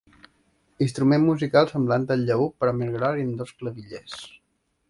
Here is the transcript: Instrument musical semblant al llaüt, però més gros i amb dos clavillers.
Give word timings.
Instrument 0.85 1.21
musical 1.27 1.69
semblant 1.73 2.09
al 2.17 2.25
llaüt, 2.31 2.57
però 2.65 2.73
més 2.81 2.93
gros 2.97 3.21
i 3.23 3.27
amb 3.29 3.39
dos 3.43 3.55
clavillers. 3.61 4.19